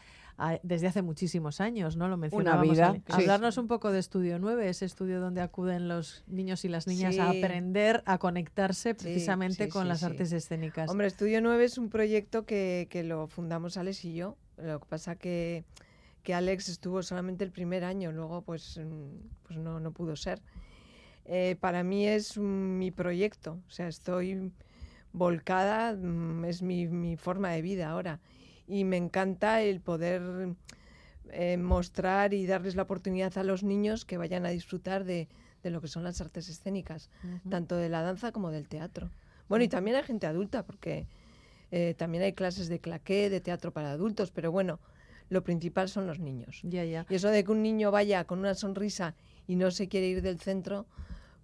[0.62, 2.08] Desde hace muchísimos años, ¿no?
[2.08, 2.70] Lo mencionábamos.
[2.72, 3.02] vida, al- sí.
[3.24, 7.18] Hablarnos un poco de Estudio 9, ese estudio donde acuden los niños y las niñas
[7.18, 7.42] a Sí.
[7.68, 10.06] Aprender a conectarse Sí, precisamente sí, con sí, las sí.
[10.06, 10.90] artes escénicas.
[10.90, 14.38] Hombre, Estudio 9 es un proyecto que, que lo fundamos Alex y yo.
[14.58, 15.66] Lo que pasa que,
[16.24, 20.42] que Alex estuvo solamente el primer año, luego pues, mm, pues no, no pudo ser.
[21.26, 24.54] Eh, para mí es mi proyecto, o sea, estoy
[25.12, 28.20] volcada, mm, es mi, mi forma de vida ahora.
[28.66, 30.56] Y me encanta el poder
[31.32, 35.28] eh, mostrar y darles la oportunidad a los niños que vayan a disfrutar de,
[35.68, 37.10] de lo que son las artes escénicas,
[37.50, 39.10] tanto de la danza como del teatro.
[39.50, 41.06] Bueno, y también hay gente adulta, porque
[41.72, 44.80] eh, también hay clases de claqué, de teatro para adultos, pero bueno,
[45.30, 46.62] lo principal son los niños.
[46.64, 47.06] Ya, ya.
[47.10, 49.14] Y eso de que un niño vaya con una sonrisa
[49.46, 50.86] y no se quiere ir del centro,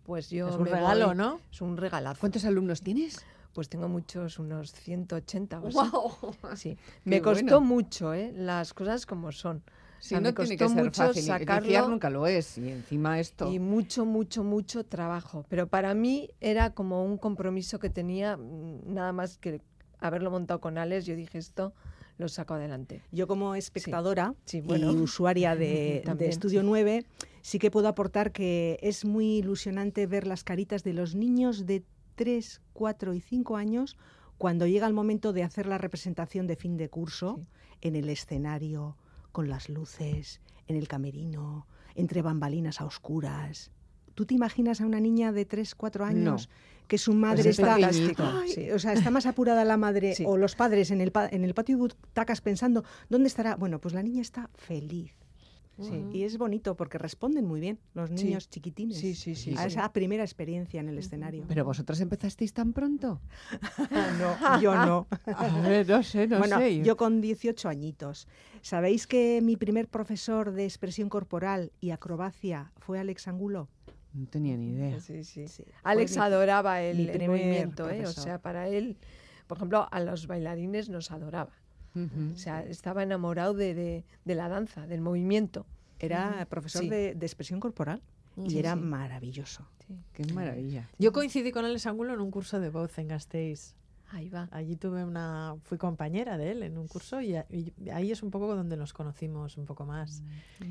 [0.05, 1.39] pues yo Es un regalo, voy- ¿no?
[1.51, 2.19] Es un regalazo.
[2.21, 3.25] ¿Cuántos alumnos tienes?
[3.53, 5.77] Pues tengo muchos, unos 180 o así.
[5.77, 6.11] ¡Guau!
[6.55, 6.77] Sí.
[7.03, 7.61] Me costó bueno.
[7.61, 8.31] mucho, ¿eh?
[8.35, 9.61] Las cosas como son.
[10.03, 11.23] O sea, no me tiene que ser mucho fácil.
[11.23, 11.65] sacarlo.
[11.65, 12.57] Iniciar nunca lo es.
[12.57, 13.49] Y encima esto.
[13.49, 15.45] Y mucho, mucho, mucho trabajo.
[15.47, 19.61] Pero para mí era como un compromiso que tenía, mm, nada más que
[19.99, 21.05] haberlo montado con Alex.
[21.05, 21.73] Yo dije, esto
[22.17, 23.01] lo saco adelante.
[23.13, 24.91] Yo como espectadora Sí, bueno.
[24.91, 26.67] y usuaria de, de Estudio sí.
[26.67, 27.05] 9,
[27.41, 31.85] sí que puedo aportar que es muy ilusionante ver las caritas de los niños de
[32.15, 33.97] 3, 4 y 5 años
[34.37, 37.39] cuando llega el momento de hacer la representación de fin de curso
[37.81, 38.97] en el escenario,
[39.33, 43.71] con las luces, en el camerino, entre bambalinas a oscuras.
[44.15, 46.49] ¿Tú te imaginas a una niña de 3, 4 años
[46.87, 48.71] que su madre es está fantástico, Ay, sí.
[48.71, 51.75] o sea, está más apurada la madre o los padres en el, en el patio
[51.75, 53.55] de butacas pensando, ¿dónde estará?
[53.55, 55.13] Bueno, pues la niña está feliz.
[55.79, 56.05] Sí.
[56.13, 58.25] Y es bonito porque responden muy bien los Sí.
[58.25, 59.67] niños chiquitines Sí, sí, sí, a sí.
[59.69, 61.45] esa primera experiencia en el escenario.
[61.47, 63.21] Pero vosotras empezasteis tan pronto.
[64.19, 65.07] no, yo no.
[65.25, 66.83] A ver, no sé, no bueno, sé.
[66.83, 68.27] yo con 18 añitos.
[68.61, 73.67] ¿Sabéis que mi primer profesor de expresión corporal y acrobacia fue Alex Angulo?
[74.13, 74.99] No tenía ni idea.
[74.99, 75.45] Sí, sí.
[75.81, 78.05] Alex adoraba el, mi el primer movimiento, ¿eh?
[78.05, 78.95] O sea, para él,
[79.47, 81.51] por ejemplo, a los bailarines nos adoraba.
[81.95, 85.65] O sea, estaba enamorado de, de- de la danza, del movimiento.
[85.99, 86.89] Era profesor Sí.
[86.89, 88.01] de, de expresión corporal
[88.35, 88.79] y Sí, era sí.
[88.81, 89.67] maravilloso.
[90.13, 90.89] Qué maravilla.
[90.97, 93.75] Yo coincidí con Alex Angulo en un curso de voz en Gasteiz.
[94.11, 94.47] Ahí va.
[94.51, 98.21] Allí tuve una, fui compañera de él en un curso y, a- y ahí es
[98.21, 100.21] un poco donde nos conocimos un poco más.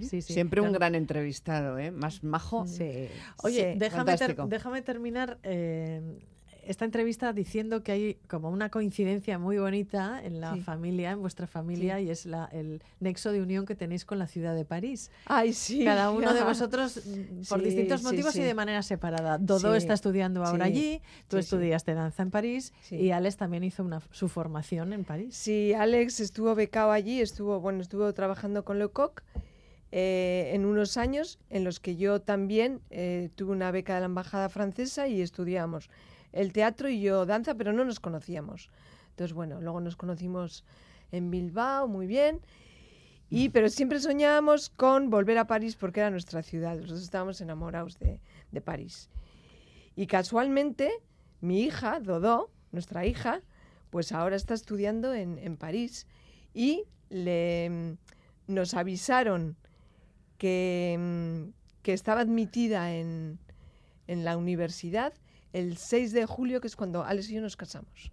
[0.00, 1.90] Sí, sí, Siempre un gran entrevistado, ¿eh?
[1.90, 2.66] Más majo.
[2.66, 3.08] Sí.
[3.42, 6.20] Oye, Sí, déjame, ter- déjame terminar eh,
[6.64, 10.60] esta entrevista diciendo que hay como una coincidencia muy bonita en la Sí.
[10.60, 14.26] familia, en vuestra familia, y es la, el nexo de unión que tenéis con la
[14.26, 15.10] ciudad de París.
[15.26, 15.84] Ay, sí.
[15.84, 19.38] Cada uno de vosotros mm, por Sí, distintos motivos y de manera separada.
[19.38, 24.00] Dodo está estudiando ahora allí, tú estudiaste danza en París y Alex también hizo una,
[24.10, 25.34] su formación en París.
[25.36, 29.22] Sí, Alex estuvo becado allí, estuvo, bueno, estuvo trabajando con Lecoq
[29.94, 34.06] eh, en unos años en los que yo también eh, tuve una beca de la
[34.06, 35.90] embajada francesa y estudiamos
[36.32, 38.70] el teatro y yo danza, pero no nos conocíamos.
[39.10, 40.64] Entonces, bueno, luego nos conocimos
[41.10, 42.40] en Bilbao, muy bien.
[43.30, 46.76] Y, pero siempre soñábamos con volver a París porque era nuestra ciudad.
[46.76, 49.08] Nosotros estábamos enamorados de, de París.
[49.96, 50.90] Y casualmente,
[51.40, 53.40] mi hija, Dodó, nuestra hija,
[53.90, 56.06] pues ahora está estudiando en, en París
[56.54, 59.56] y le, mm, nos avisaron
[60.38, 61.50] que, mm,
[61.82, 63.38] que estaba admitida en,
[64.06, 65.12] en la universidad
[65.52, 68.10] el 6 de julio, que es cuando Alex y yo nos casamos.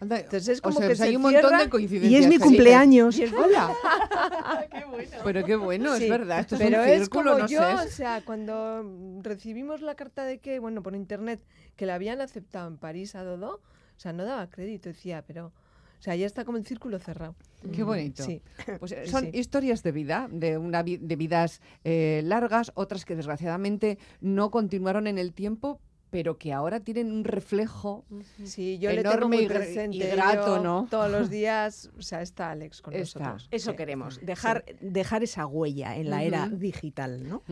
[0.00, 2.12] Entonces es O como sea, que pues hay se un montón de coincidencias.
[2.12, 3.16] Y es mi cumpleaños.
[3.18, 3.72] Y es Hola.
[4.70, 5.10] qué bueno.
[5.24, 6.40] Pero qué bueno, es verdad.
[6.40, 7.86] Esto pero es un es círculo, como no yo, sé.
[7.86, 11.40] o sea, cuando mm, recibimos la carta de que, bueno, por internet,
[11.76, 13.54] que la habían aceptado en París a Dodó,
[13.96, 17.34] o sea, no daba crédito, decía, pero, o sea, ya está como el círculo cerrado.
[17.72, 18.22] Qué bonito.
[18.24, 18.42] Sí.
[18.78, 19.30] Pues son sí.
[19.32, 25.06] historias de vida, de, una vi- de vidas eh, largas, otras que desgraciadamente no continuaron
[25.06, 25.80] en el tiempo,
[26.16, 28.06] pero que ahora tienen un reflejo
[28.42, 29.98] Sí, yo le tengo enorme muy presente.
[29.98, 30.86] y grato, yo ¿no?
[30.90, 33.18] Todos los días, o sea, está Alex con Está.
[33.20, 33.48] nosotros.
[33.50, 33.76] Eso Sí.
[33.76, 37.42] queremos, dejar, dejar esa huella en la era digital, ¿no?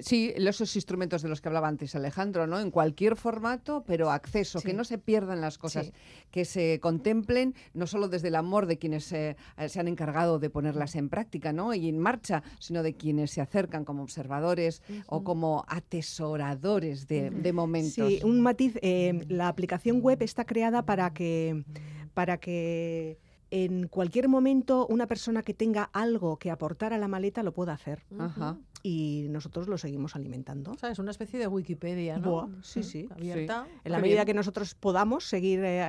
[0.00, 2.58] Sí, esos instrumentos de los que hablaba antes Alejandro, ¿no?
[2.58, 5.92] En cualquier formato, pero acceso, que no se pierdan las cosas, Sí.
[6.30, 9.36] que se contemplen no solo desde el amor de quienes eh,
[9.68, 11.74] se han encargado de ponerlas en práctica, ¿no?
[11.74, 17.52] Y en marcha, sino de quienes se acercan como observadores o como atesoradores de, de
[17.58, 18.08] momentos.
[18.08, 18.78] Sí, un matiz.
[18.82, 21.64] eh, la aplicación web está creada para que,
[22.14, 23.18] para que
[23.50, 27.72] en cualquier momento una persona que tenga algo que aportar a la maleta lo pueda
[27.72, 28.04] hacer.
[28.18, 28.58] Ajá.
[28.82, 30.70] Y nosotros lo seguimos alimentando.
[30.72, 32.30] O sea, es una especie de Wikipedia, ¿no?
[32.30, 33.08] Buah, sí, sí.
[33.10, 33.66] Abierta.
[33.84, 35.80] En la medida que nosotros podamos seguir eh,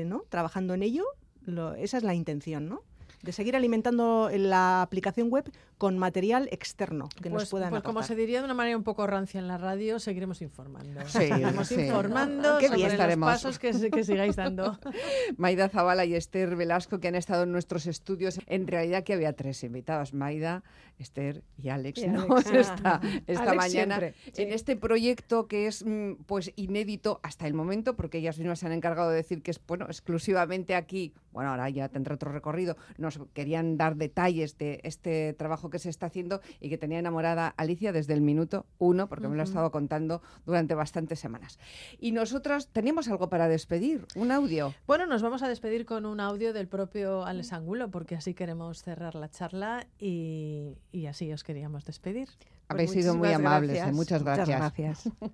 [0.00, 0.24] eh, ¿no?
[0.28, 1.04] trabajando en ello,
[1.46, 2.82] lo- esa es la intención, ¿no?
[3.26, 8.02] De seguir alimentando la aplicación web con material externo que nos Pues, puedan pues como
[8.02, 11.00] se diría de una manera un poco rancia en la radio, seguiremos informando.
[11.06, 11.74] Sí, seguiremos sí.
[11.74, 13.28] informando Qué sobre bien estaremos.
[13.28, 14.78] los pasos que, que sigáis dando.
[15.36, 18.40] Maida Zavala y Esther Velasco, que han estado en nuestros estudios.
[18.46, 20.62] En realidad que había tres invitados, Maida,
[20.98, 22.22] Esther y Alex, Y ¿no?
[22.22, 22.50] Alex.
[22.52, 23.98] esta, esta Alex mañana.
[23.98, 24.42] siempre, sí.
[24.42, 28.66] En este proyecto que es mm, pues inédito hasta el momento, porque ellas mismas se
[28.66, 32.76] han encargado de decir que es bueno exclusivamente aquí, bueno, ahora ya tendrá otro recorrido,
[32.96, 37.48] nos querían dar detalles de este trabajo que se está haciendo y que tenía enamorada
[37.56, 41.58] Alicia desde el minuto uno, porque me lo ha estado contando durante bastantes semanas.
[41.98, 44.74] Y nosotros teníamos algo para despedir, un audio.
[44.86, 48.82] Bueno, nos vamos a despedir con un audio del propio Alex Angulo, porque así queremos
[48.82, 52.28] cerrar la charla y, y así os queríamos despedir.
[52.68, 53.96] Habéis sido muy amables, eh, gracias.
[53.96, 54.58] muchas Muchas gracias.
[54.58, 55.14] gracias.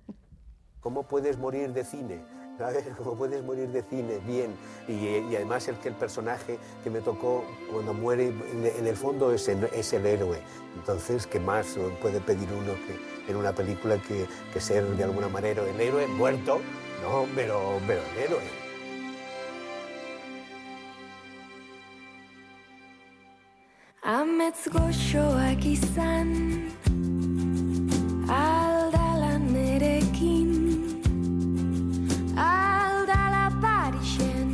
[0.81, 2.21] ¿Cómo puedes morir de cine?
[2.57, 2.83] ¿Sabes?
[2.97, 4.53] ¿Cómo puedes morir de cine bien?
[4.87, 4.93] Y,
[5.31, 9.31] y además el que el personaje que me tocó cuando muere, en, en el fondo
[9.31, 10.39] es el, es el héroe.
[10.75, 15.29] Entonces, ¿qué más puede pedir uno que en una película que, que ser de alguna
[15.29, 16.59] manera el héroe muerto?
[17.01, 18.62] No, pero, pero el héroe.
[24.43, 26.29] Denetz goxoak izan
[28.27, 30.51] Aldala nerekin
[32.35, 34.51] Aldala Parisen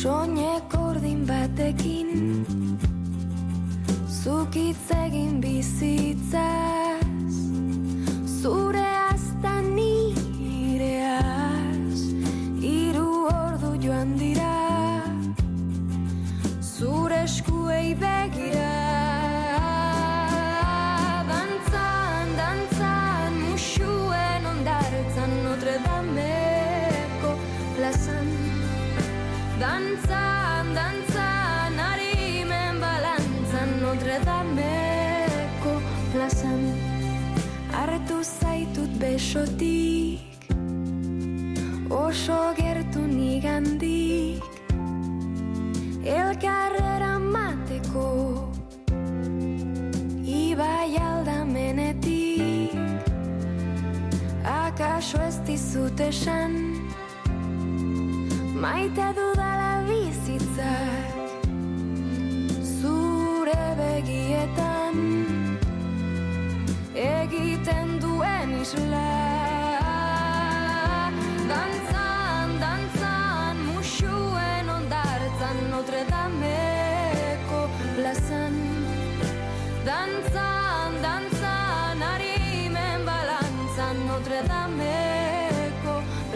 [0.00, 2.46] Soinek ordin batekin
[4.08, 6.53] Zuk egin bizitza
[42.14, 44.38] Oso gertu nigandik
[46.06, 48.10] Elkarrera mateko
[50.22, 52.70] Ibai aldamenetik
[54.46, 56.54] Akaso ez dizut esan
[58.62, 61.18] Maite dudala bizitzak
[62.78, 65.02] Zure begietan
[66.94, 69.53] Egiten duen isla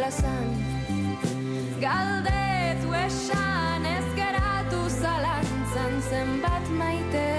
[0.09, 0.49] plazan
[1.81, 7.38] Galdetu esan ez geratu zalantzan zenbat maitea